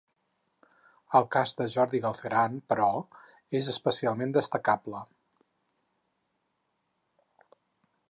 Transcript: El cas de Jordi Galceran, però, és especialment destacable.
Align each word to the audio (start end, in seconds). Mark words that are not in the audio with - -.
El 1.19 1.27
cas 1.35 1.53
de 1.59 1.67
Jordi 1.73 2.01
Galceran, 2.07 2.57
però, 2.73 2.89
és 3.61 3.71
especialment 3.75 4.35
destacable. 4.41 5.05